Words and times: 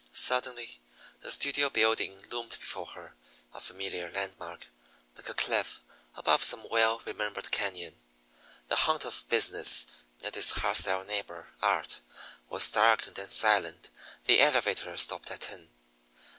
Suddenly 0.13 0.81
the 1.21 1.29
studio 1.29 1.69
building 1.69 2.25
loomed 2.31 2.57
before 2.59 2.87
her, 2.87 3.13
a 3.53 3.61
familiar 3.61 4.11
landmark, 4.11 4.65
like 5.15 5.29
a 5.29 5.35
cliff 5.35 5.79
above 6.15 6.41
some 6.41 6.67
well 6.71 7.03
remembered 7.05 7.51
cañon. 7.51 7.93
The 8.69 8.77
haunt 8.77 9.05
of 9.05 9.29
business 9.29 9.85
and 10.23 10.35
its 10.35 10.53
hostile 10.53 11.03
neighbor, 11.03 11.49
art, 11.61 12.01
was 12.49 12.71
darkened 12.71 13.19
and 13.19 13.29
silent. 13.29 13.91
The 14.25 14.39
elevator 14.39 14.97
stopped 14.97 15.29
at 15.29 15.41
ten. 15.41 15.69